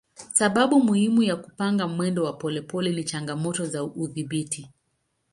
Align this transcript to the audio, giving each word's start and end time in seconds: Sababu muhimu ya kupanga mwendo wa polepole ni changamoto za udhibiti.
Sababu 0.33 0.81
muhimu 0.83 1.23
ya 1.23 1.35
kupanga 1.35 1.87
mwendo 1.87 2.23
wa 2.23 2.33
polepole 2.33 2.89
ni 2.91 3.03
changamoto 3.03 3.65
za 3.65 3.83
udhibiti. 3.83 4.69